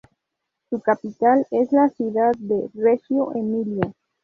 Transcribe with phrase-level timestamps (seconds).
[0.71, 3.93] Su capital es la ciudad de Reggio Emilia.